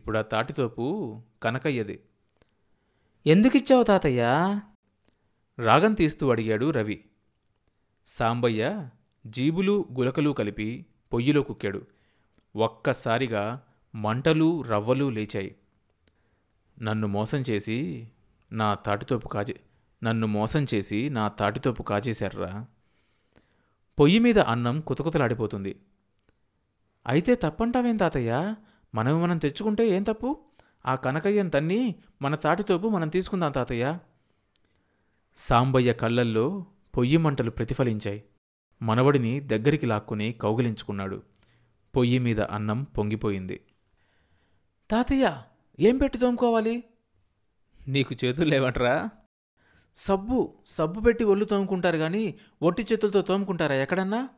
[0.00, 2.00] ఇప్పుడు ఆ తాటితోపు కనకయ్యది.
[3.26, 4.22] ఎందుకిచ్చావు తాతయ్య?
[5.58, 7.04] రాగం తీస్తూ అడిగాడు రవి.
[8.06, 8.88] సాంబయ్య
[9.26, 11.86] జీబులు గులకలు కలిపి పొయ్యిలో కుక్కాడు.
[12.56, 13.62] ఒక్కసారిగా
[13.94, 15.56] మంటలు రవ్వలు లేచాయి.
[16.82, 18.08] నన్ను మోసం చేసి
[18.52, 19.60] నా తాటితోపు కాజే
[20.02, 22.66] నన్ను మోసం చేసి నా తాటితోపు కాజేశారా
[23.98, 25.80] పొయ్యి మీద అన్నం కుతకుతలాడిపోతుంది.
[27.06, 28.54] అయితే తప్పంటావేం తాతయ్య?
[28.94, 30.38] మనం మనం తెచ్చుకుంటే ఏం తప్పు?
[30.86, 33.98] ఆ కనకయ్యం తన్ని మన తాటితోపు మనం తీసుకుందాం తాతయ్య.
[35.36, 38.24] సాంబయ్య కళ్ళల్లో పొయ్యి మంటలు ప్రతిఫలించాయి.
[38.82, 41.22] మనవడిని దగ్గరికి లాక్కుని కౌగిలించుకున్నాడు.
[41.96, 43.60] పొయ్యి మీద అన్నం పొంగిపోయింది.
[44.90, 45.42] తాతయ్య
[45.80, 46.84] ఏం పెట్టి తోముకోవాలి?
[47.88, 49.08] నీకు చేతులు లేవట్రా?
[49.96, 54.28] సబ్బు సబ్బు పెట్టి ఒళ్ళు తోముకుంటారు గాని ఒట్టి చేతులతో తోముకుంటారా ఎక్కడన్నా?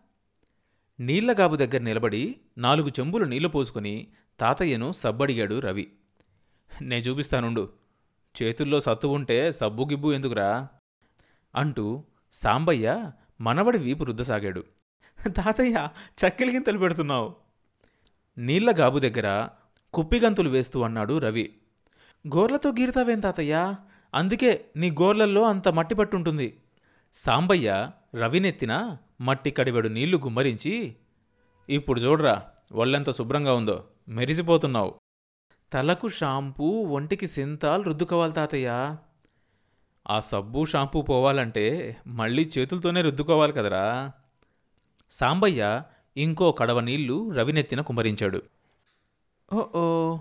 [1.01, 4.07] నీళ్ళగాబు దగ్గర నిలబడి నాలుగు చెంబులు నీళ్ళు పోసుకుని
[4.41, 5.93] తాతయ్యను సబ్బడిగాడు రవి.
[6.83, 7.73] నే చూపిస్తానుండు.
[8.43, 10.69] చేతుల్లో సత్తు ఉంటే సబ్బు గిబ్బు ఎందుకురా?
[11.55, 14.65] అంటూ సాంబయ్య మనవడి వీపు రుద్దసాగాడు.
[15.29, 15.89] తాతయ్య
[16.27, 17.37] చక్కెలిగింతలు పెడుతున్నావు.
[18.39, 19.49] నీళ్ళగాబు దగ్గర
[19.95, 21.55] కుప్పిగంతులు వేస్తూ అన్నాడు రవి.
[22.27, 23.75] గోర్లతో గీరుతావేం తాతయ్య?
[24.15, 26.61] అందుకే నీ గోర్లల్లో అంత మట్టి పట్టుంటుంది.
[27.15, 30.97] సాంబయ్య రవినెత్తిన మట్టి కడివెడు నీళ్ళు గుమ్మరించి
[31.69, 32.43] ఇప్పుడు చూడరా
[32.73, 34.95] ఒళ్ళెంత శుభ్రంగా ఉందో మెరిసిపోతున్నావు.
[35.73, 38.97] తలకు షాంపూ ఒంటికి సింతాల్ రుద్దుకోవాలి తాతయ్య.
[40.11, 44.13] ఆ సబ్బు షాంపూ పోవాలంటే మళ్ళీ చేతులతోనే రుద్దుకోవాలి కదరా.
[45.11, 45.83] సాంబయ్య
[46.17, 48.43] ఇంకో కడవ నీళ్ళు రవినెత్తిన కుమ్మరించాడు.
[49.53, 50.19] ఓ ఓ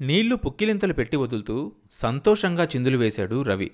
[0.00, 3.70] నీళ్ళు పుక్కిలింతలు పెట్టి వదులుతూ సంతోషంగా చిందులు వేశాడు రవి.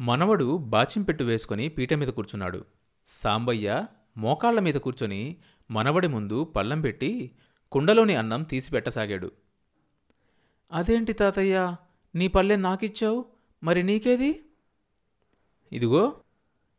[0.00, 2.64] మనవడు బాచింపెట్టు వేసుకుని పీట మీద కూర్చున్నాడు.
[3.06, 3.86] సాంబయ్య
[4.16, 5.36] మోకాళ్ళ మీద కూర్చొని
[5.70, 7.30] మనవడి ముందు పళ్ళం పెట్టి
[7.72, 9.32] కుండలోని అన్నం తీసిపెట్టసాగాడు
[10.72, 11.76] అదేంటి తాతయ్య
[12.14, 13.24] నీ పల్లె నాకిచ్చావు?
[13.62, 14.44] మరి నీకేది?
[15.72, 16.20] ఇదిగో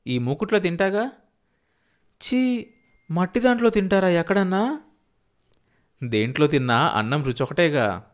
[0.07, 1.11] ఈ మూకుట్లో తింటాగా?
[2.21, 2.67] ఛీ
[3.11, 4.81] మట్టి దాంట్లో తింటారా ఎక్కడన్నా?
[6.03, 8.09] దేంట్లో తిన్నా అన్నం రుచొకటేగా.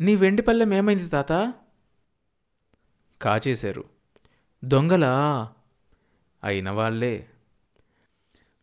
[0.00, 1.54] నీ వెండి పళ్ళెం ఏమైంది తాత?
[3.22, 3.84] కాచేశారు.
[4.64, 5.52] దొంగలా?
[6.46, 7.28] అయిన వాళ్ళే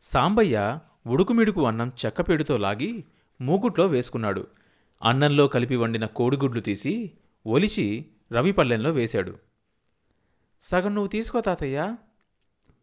[0.02, 3.06] సాంబయ్య ఉడుకుమిడుకు అన్నం చెక్కపేడుతో లాగి
[3.42, 4.48] మూగుట్లో వేసుకున్నాడు.
[5.04, 7.12] అన్నంలో కలిపి వండిన కోడిగుడ్లు తీసి
[7.48, 9.38] ఒలిచి రవిపల్లెంలో వేశాడు.
[10.62, 11.96] సగం నువ్వు తీసుకో తాతయ్య.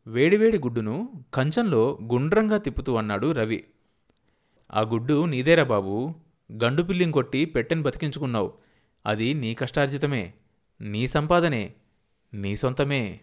[0.06, 3.64] వేడివేడి గుడ్డును కంచంలో గుండ్రంగా తిప్పుతూ అన్నాడు రవి.
[4.72, 6.14] ఆ గుడ్డు నీదేరా బాబు?
[6.64, 8.52] గండు పిల్లిం కొట్టి పెట్టెని బతికించుకున్నావు.
[9.06, 10.34] అది నీ కష్టార్జితమే.
[10.80, 11.74] నీ సంపాదనే.
[12.34, 13.20] నీ సొంతమే.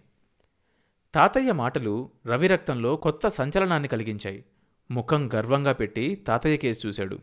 [1.16, 4.46] తాతయ్య మాటలు రవి రక్తంలో కొత్త సంచలనాన్ని కలిగించాయి.
[4.92, 7.20] ముఖం గర్వంగా పెట్టి తాతయ్య కేసు చూశాడు.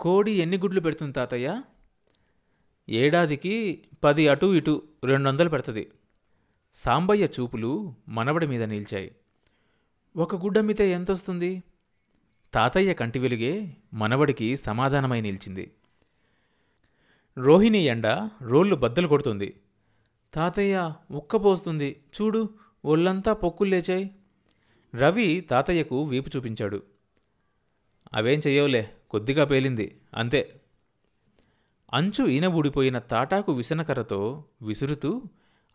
[0.00, 1.62] కోడి ఎన్ని గుడ్లు పెడుతుంది తాతయ్య?
[2.88, 5.92] ఏడాదికి పది అటు ఇటు రెండు వందలు పెడుతుంది.
[6.74, 9.16] సాంబయ్య చూపులు మనవడి మీద నిలిచాయి.
[10.16, 11.62] ఒక గుడ్డమ్మితే ఎంతొస్తుంది?
[12.54, 15.72] తాతయ్య కంటి వెలుగే మనవడికి సమాధానమై నిలిచింది.
[17.38, 18.06] రోహిణి ఎండ
[18.42, 19.60] రోళ్ళు బద్దలు కొడుతుంది.
[20.34, 22.48] తాతయ్య ఉక్కపోస్తుంది చూడు
[22.84, 24.14] ఒళ్ళంతా పొక్కులు లేచాయి.
[24.94, 26.82] రవి తాతయ్యకు వీపు చూపించాడు.
[28.14, 30.60] అవేం చెయ్యవులే కొద్దిగా పేలింది అంతే.
[31.94, 35.22] అంచు ఈన ఊడిపోయిన తాటాకు విసనకర్రతో విసురుతూ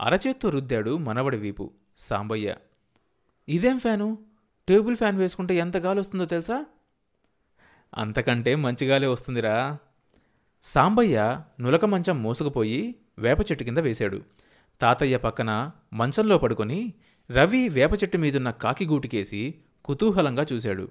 [0.02, 2.56] అరచేత్తో రుద్దాడు మనవడి వీపు సాంబయ్య.
[3.50, 4.18] ఇదేం ఫ్యాను?
[4.68, 6.66] టేబుల్ ఫ్యాన్ వేసుకుంటే ఎంత గాలి వస్తుందో తెలుసా?
[7.98, 9.78] అంతకంటే మంచి గాలి వస్తుందిరా.
[10.64, 14.20] సాంబయ్య నులక మంచం మోసుకుపోయి వేప చెట్టు కింద వేశాడు.
[14.82, 16.80] తాతయ్య పక్కన మంచంలో పడుకొని
[17.30, 19.42] రవి వేప చెట్టు మీదున్న కాకిగూటికేసి
[19.86, 20.86] కుతూహలంగా చూశాడు.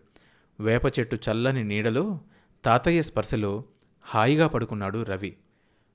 [0.61, 2.05] వేప చెట్టు చల్లని నీడలో
[2.65, 3.65] తాతయ్య స్పర్శలో
[4.05, 5.37] హాయిగా పడుకున్నాడు రవి.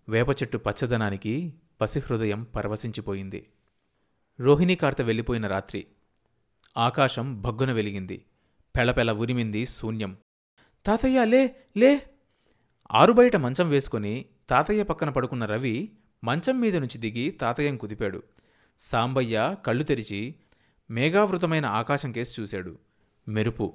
[0.07, 1.33] వేప చెట్టు పచ్చదనానికి
[1.81, 3.41] పసిహృదయం పరవశించిపోయింది.
[4.39, 5.81] రోహిణీ కార్త వెళ్ళిపోయిన రాత్రి.
[6.77, 8.17] ఆకాశం భగ్గున వెలిగింది.
[8.75, 10.17] పెళపెళ ఉరిమింది శూన్యం.
[10.85, 11.41] తాతయ్య లే
[11.77, 11.91] లే!
[12.91, 15.75] ఆరుబయట మంచం వేసుకుని తాతయ్య పక్కన పడుకున్న రవి
[16.25, 18.23] మంచం మీద నుంచి దిగి తాతయ్యం కుదిపాడు.
[18.79, 20.35] సాంబయ్య కళ్ళు తెరిచి
[20.91, 22.77] మేఘావృతమైన ఆకాశం కేసి చూశాడు.
[23.27, 23.73] మెరుపు.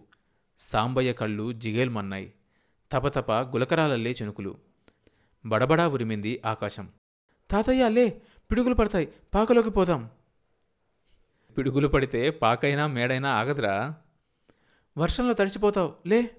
[0.58, 2.32] సాంబయ్య కళ్ళు జిగేల్మన్నాయి
[2.93, 4.56] తపతప గులకరాలల్లే చెనుకులు.
[5.47, 6.88] బడబడా ఉరిమింది ఆకాశం.
[7.50, 9.12] తాతయ్య లే పిడుగులు పడతాయి.
[9.35, 10.11] పాకలోకి పోదాం.
[11.58, 13.94] పిడుగులు పడితే పాకైనా మేడైనా ఆగదురా.
[14.99, 15.94] వర్షంలో తడిచిపోతావు.
[16.06, 16.37] లే.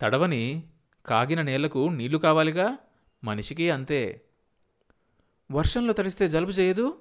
[0.00, 0.68] తడవని
[1.06, 2.78] కాగిన నేలకు నీళ్ళు కావాలిగా?
[3.24, 4.24] మనిషికి అంతే.
[5.50, 7.00] వర్షంలో తడిస్తే జలుబు చేయదు?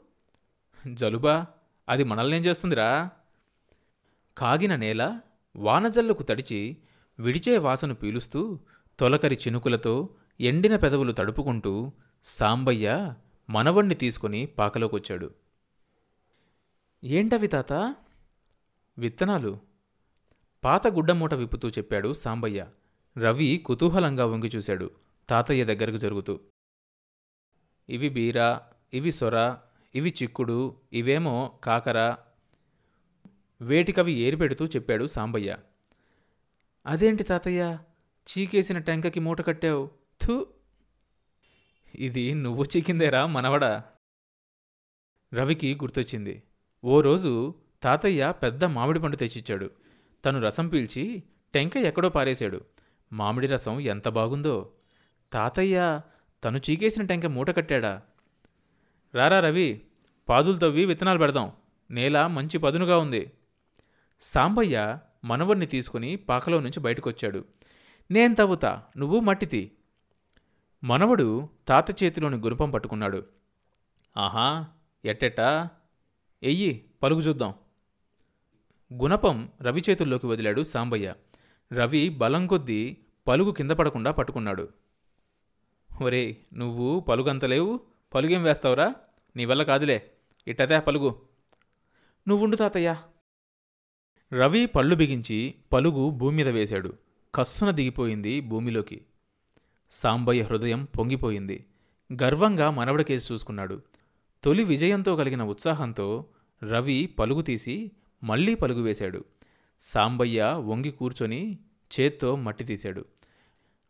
[0.93, 1.47] జలుబా?
[1.89, 3.09] అది మనల్నేం చేస్తుందిరా?
[4.37, 5.19] కాగిన నేల
[5.55, 6.77] వానజల్లుకు తడిచి
[7.19, 8.59] విడిచే వాసను పీలుస్తూ
[8.99, 10.09] తొలకరి చినుకులతో
[10.41, 11.91] ఎండిన పెదవులు తడుపుకుంటూ
[12.23, 13.13] సాంబయ్య
[13.49, 15.33] మనవణ్ణి తీసుకుని పాకలోకొచ్చాడు.
[17.03, 17.95] ఏంటవి తాత?
[18.97, 19.59] విత్తనాలు.
[20.63, 22.67] పాత గుడ్డమూట విప్పుతూ చెప్పాడు సాంబయ్య.
[23.17, 24.91] రవి కుతూహలంగా వంగి చూశాడు.
[25.29, 26.39] తాతయ్య దగ్గరకు జరుగుతూ
[27.89, 28.59] ఇవి బీర
[28.93, 29.57] ఇవి సొర
[29.95, 32.15] ఇవి చిక్కుడు ఇవేమో కాకర.
[33.61, 35.57] వేటికవి ఏరిపెడుతూ చెప్పాడు సాంబయ్య.
[36.85, 37.77] అదేంటి తాతయ్య?
[38.27, 39.89] చీకేసిన టెంకకి మూట కట్టావు.
[40.21, 40.47] థూ!
[41.95, 43.83] ఇది నువ్వు చీకిందేరా మనవడా.
[45.33, 46.43] రవికి గుర్తొచ్చింది.
[46.85, 49.71] ఓ రోజు తాతయ్య పెద్ద మామిడి పండు తెచ్చిచ్చాడు.
[50.25, 51.23] తను రసం పీల్చి
[51.53, 52.61] టెంక ఎక్కడో పారేశాడు.
[53.13, 54.71] మామిడి రసం ఎంత బాగుందో.
[55.33, 56.01] తాతయ్య
[56.43, 58.01] తను చీకేసిన టెంక మూట కట్టాడా?
[59.15, 59.81] రారా రవి
[60.29, 61.51] పాదులు తవ్వి విత్తనాలు పెడదాం.
[61.91, 63.31] నేల మంచి పదునుగా ఉంది.
[64.19, 67.45] సాంబయ్య మనవర్ని తీసుకుని పాకలో నుంచి బయటకొచ్చాడు.
[68.11, 69.71] నేను తవ్వుతా నువ్వు మట్టితి
[70.83, 73.25] మనవడు తాత చేతిలోని గురుపం పట్టుకున్నాడు.
[74.17, 74.67] ఆహా
[75.05, 75.69] ఎట్టెట్టా?
[76.43, 77.53] ఎయ్యి పలుగు చూద్దాం.
[78.93, 81.13] గుణపం రవి చేతుల్లోకి వదిలాడు సాంబయ్య.
[81.73, 82.97] రవి బలం కొద్దీ
[83.27, 84.69] పలుగు కింద పడకుండా పట్టుకున్నాడు.
[86.01, 87.79] ఒరే నువ్వు పలుగంతలేవు
[88.13, 88.95] పలుగేం వేస్తావురా?
[89.35, 90.11] నీ వల్ల కాదులే.
[90.47, 91.21] ఇట్టతే పలుగు.
[92.27, 93.03] నువ్వుండు తాతయ్యా.
[94.33, 96.93] రవి పళ్ళు బిగించి పలుగు భూమి మీద వేశాడు.
[97.35, 99.05] కస్సున దిగిపోయింది భూమిలోకి.
[99.91, 101.65] సాంబయ్య హృదయం పొంగిపోయింది.
[102.23, 103.81] గర్వంగా మనవడికేసి చూసుకున్నాడు.
[104.43, 106.25] తొలి విజయంతో కలిగిన ఉత్సాహంతో
[106.63, 107.91] రవి పలుగు తీసి
[108.23, 109.25] మళ్ళీ పలుగు వేశాడు.
[109.79, 111.59] సాంబయ్య వంగి కూర్చొని
[111.99, 113.05] చేత్తో మట్టి తీశాడు.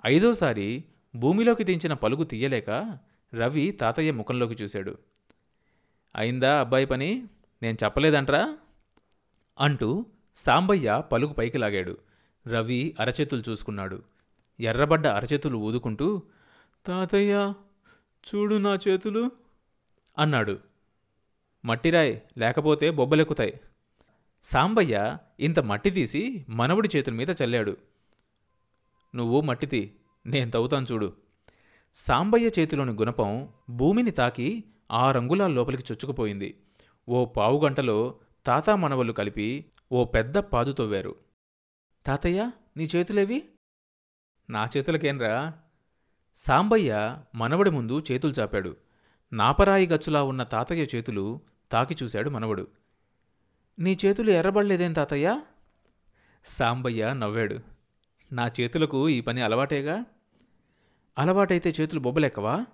[0.05, 0.83] ఐదోసారి
[1.19, 2.99] భూమిలోకి దించిన పలుగు తీయలేక
[3.33, 4.97] రవి తాతయ్య ముఖంలోకి చూశాడు.
[6.15, 7.27] అయిందా అబ్బాయి పని?
[7.61, 8.57] నేను చెప్పలేదంట్రా?
[9.59, 10.05] అంటూ
[10.35, 11.97] సాంబయ్య పలుగు పైకి లాగాడు.
[12.47, 14.03] రవి అరచేతులు చూసుకున్నాడు.
[14.59, 16.21] ఎర్రబడ్డ అరచేతులు ఊదుకుంటూ
[16.85, 17.53] తాతయ్య
[18.29, 19.31] చూడు నా చేతులు
[20.17, 20.59] అన్నాడు.
[21.65, 23.59] మట్టిరాయ్ లేకపోతే బొబ్బలెక్కుతాయి.
[24.43, 27.77] సాంబయ్య ఇంత మట్టి తీసి మనవడి చేతుల మీద చల్లాడు.
[29.15, 29.95] నువ్వు మట్టితి
[30.27, 31.13] నేను తవ్వుతాను చూడు.
[31.95, 36.63] సాంబయ్య చేతిలోని గుణపం భూమిని తాకి ఆ రంగుల లోపలికి చొచ్చుకుపోయింది.
[37.09, 41.15] ఓ పావుగంటలో తాతా మనవళ్ళు కలిపి ఓ పెద్ద పాదు తవ్వారు.
[42.05, 43.49] తాతయ్య నీ చేతులేవి?
[44.49, 45.53] నా చేతులకేంరా?
[46.35, 48.77] సాంబయ్య మనవడి ముందు చేతులు చాపాడు.
[49.33, 51.41] నాపరాయి గచ్చులా ఉన్న తాతయ్య చేతులు
[51.71, 52.67] తాకి చూశాడు మనవడు.
[53.79, 55.41] నీ చేతులు ఎర్రబడలేదేం తాతయ్య?
[56.45, 57.59] సాంబయ్య నవ్వాడు.
[58.31, 60.05] నా చేతులకు ఈ పని అలవాటేగా?
[61.17, 62.65] అలవాటైతే చేతులు బొబ్బలెక్కవా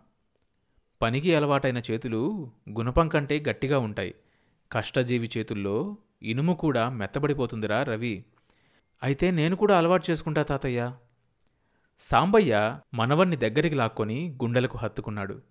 [1.01, 4.15] పనికి అలవాటైన చేతులు గుణపం కంటే గట్టిగా ఉంటాయి.
[4.71, 8.25] కష్టజీవి చేతుల్లో ఇనుము కూడా మెత్తబడిపోతుందిరా రవి.
[9.03, 10.93] అయితే నేను కూడా అలవాటు చేసుకుంటా తాతయ్య.
[11.99, 15.41] సాంబయ్య మనవన్ని దగ్గరికి లాక్కొని గుండెలకు హత్తుకున్నాడు.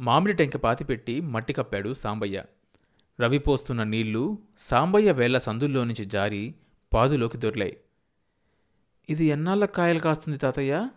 [0.00, 2.44] మామిడి టెంక పాతిపెట్టి మట్టి కప్పాడు సాంబయ్య.
[3.20, 6.54] రవి పోస్తున్న నీళ్ళు సాంబయ్య వేళ్ళ సందుల్లో నుంచి జారి
[6.94, 7.76] పాదులోకి దొర్లాయి.
[9.08, 10.88] ఇది ఎన్నాళ్ళ కాయలు కాస్తుంది తాతయ్య?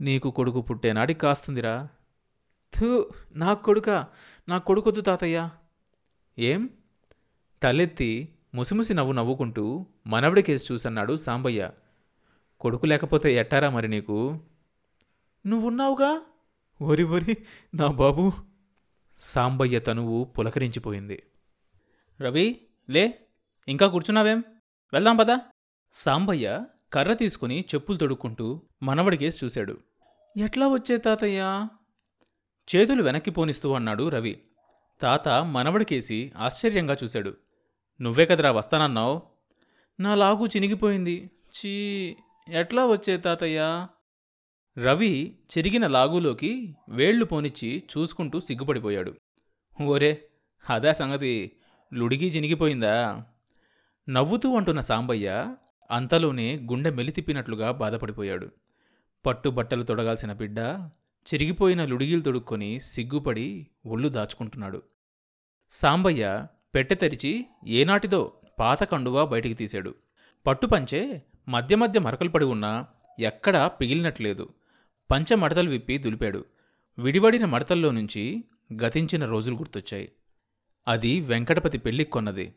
[0.00, 1.88] నీకు కొడుకు పుట్టేనాడికి కాస్తుందిరా.
[2.78, 3.90] థూ నా కొడుక
[4.48, 5.50] నా కొడుకొద్దు తాతయ్య.
[6.38, 6.68] ఏం?
[7.62, 11.70] తలెత్తి ముసిముసి నవ్వు నవ్వుకుంటూ మనవడి కేసు చూసన్నాడు సాంబయ్య.
[12.60, 14.40] కొడుకు లేకపోతే ఎట్టారా మరి నీకు?
[15.46, 16.20] నువ్వున్నావుగా?
[16.82, 17.36] ఒరి ఒరి
[17.74, 18.32] నా బాబు.
[19.18, 21.22] సాంబయ్య తనువు పులకరించిపోయింది.
[22.20, 23.26] రవి లే
[23.68, 24.44] ఇంకా కూర్చున్నావేం?
[24.92, 25.40] వెళ్దాం పదా.
[25.92, 26.64] సాంబయ్య
[26.94, 29.78] కర్ర తీసుకుని చెప్పులు తొడుక్కుంటూ మనవడికేసి చూశాడు.
[30.36, 31.68] ఎట్లా వచ్చే తాతయ్య?
[32.76, 34.40] చేతులు వెనక్కి పోనిస్తూ అన్నాడు రవి.
[35.00, 37.34] తాత మనవడికేసి ఆశ్చర్యంగా చూశాడు.
[38.00, 39.22] నువ్వే కదరా వస్తానన్నావు?
[40.00, 41.30] నా లాగు చినిగిపోయింది.
[41.56, 41.70] చీ
[42.48, 43.86] ఎట్లా వచ్చే తాతయ్య?
[44.78, 49.14] రవి చెరిగిన లాగులోకి వేళ్ళు పోనిచ్చి చూసుకుంటూ సిగ్గుపడిపోయాడు.
[49.82, 50.28] ఓరే
[50.70, 51.52] అదే సంగతి.
[51.94, 53.24] లుడిగి చినిగిపోయిందా?
[54.08, 55.56] నవ్వుతూ అంటున్న సాంబయ్య
[55.90, 58.50] అంతలోనే గుండె మెలితిప్పినట్లుగా బాధపడిపోయాడు.
[59.26, 60.58] పట్టుబట్టలు తొడగాల్సిన బిడ్డ
[61.34, 64.82] చిరిగిపోయిన లుడిగిలు తొడుక్కొని సిగ్గుపడి ఒళ్ళు దాచుకుంటున్నాడు.
[65.70, 69.94] సాంబయ్య పెట్టె తెరిచి ఏనాటిదో పాత కండువా బయటికి తీశాడు.
[70.46, 72.86] పట్టుపంచే మధ్య మధ్య మరకలు పడి ఉన్నా
[73.20, 74.48] ఎక్కడా పిగిలినట్లేదు.
[75.10, 76.44] పంచ మడతలు విప్పి దులిపాడు.
[76.98, 78.44] విడివడిన మడతల్లో నుంచి
[78.82, 80.12] గతించిన రోజులు గుర్తొచ్చాయి.
[80.88, 82.54] అది వెంకటపతి పెళ్ళికి కొన్నది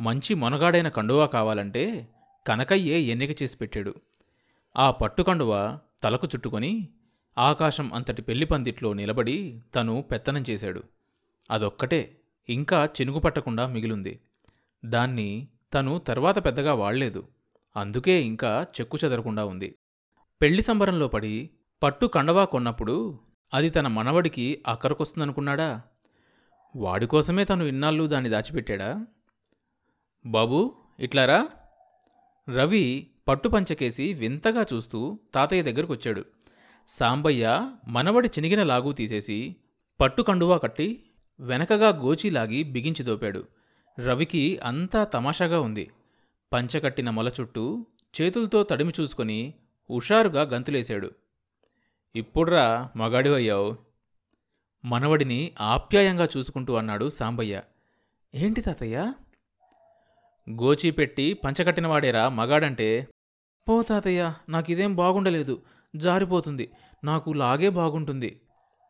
[0.00, 2.08] మంచి మొనగాడైన కండువా కావాలంటే
[2.48, 3.94] కనకయ్యే ఎన్నిక చేసి పెట్టాడు.
[4.76, 6.88] ఆ పట్టుకండువ తలకు చుట్టుకొని
[7.38, 10.82] ఆకాశం అంతటి పెళ్ళి పందిట్లో నిలబడి తను పెత్తనం చేశాడు.
[11.50, 12.16] అదొక్కటే
[12.48, 14.20] ఇంకా చినుగు పట్టకుండా మిగిలుంది.
[14.84, 17.26] దాన్ని తను తర్వాత పెద్దగా వాళ్ళేదు.
[17.76, 19.74] అందుకే ఇంకా చెక్కు చెదరకుండా ఉంది.
[20.42, 21.50] పెళ్ళి సంబరంలో పడి
[21.82, 23.18] పట్టు కండవా కొన్నప్పుడు
[23.54, 25.82] అది తన మనవడికి అక్కరకొస్తుందనుకున్నాడా?
[26.76, 29.06] వాడి కోసమే తను ఇన్నాళ్ళు దాన్ని దాచిపెట్టాడా?
[30.26, 31.48] బాబూ ఇట్లారా
[32.54, 36.24] రవి పట్టు పంచకేసి వింతగా చూస్తూ తాతయ్య దగ్గరకొచ్చాడు.
[36.88, 39.56] సాంబయ్య మనవడి చినిగిన లాగు తీసేసి
[40.00, 41.02] పట్టు కండువా కట్టి
[41.40, 43.46] వెనకగా గోచీలాగి బిగించి దోపాడు.
[43.98, 45.90] రవికి అంతా తమాషాగా ఉంది.
[46.52, 47.86] పంచకట్టిన మొల చుట్టూ
[48.20, 49.54] చేతులతో తడిమి చూసుకొని
[49.90, 51.10] హుషారుగా గంతులేశాడు.
[52.16, 53.76] ఇప్పుడ్రా మగాడివయ్యావు
[54.84, 57.62] మనవడిని ఆప్యాయంగా చూసుకుంటూ అన్నాడు సాంబయ్య.
[58.34, 59.12] ఏంటి తాతయ్య?
[60.50, 63.08] గోచీపెట్టి పంచకట్టినవాడేరా మగాడంటే.
[63.68, 65.62] పో తాతయ్య నాకిదేం బాగుండలేదు.
[65.96, 66.70] జారిపోతుంది.
[67.04, 68.40] నాకు లాగే బాగుంటుంది.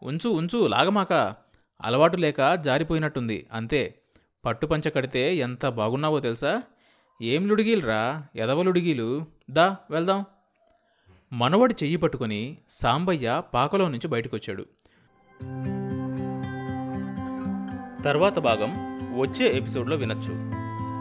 [0.03, 1.35] ఉంచు ఉంచు లాగమాక.
[1.83, 4.03] అలవాటు లేక జారిపోయినట్టుంది అంతే.
[4.45, 6.63] పట్టు పంచ కడితే ఎంత బాగున్నావో తెలుసా?
[7.23, 8.27] ఏం లుడిగీలురా?
[8.37, 10.25] ఎదవలుడిగీలు దా వెళ్దాం.
[11.33, 14.67] మనవడి చెయ్యి పట్టుకొని సాంబయ్య పాకలో నుంచి బయటకొచ్చాడు.
[18.03, 18.71] తర్వాత భాగం
[19.21, 20.68] వచ్చే ఎపిసోడ్లో వినొచ్చు.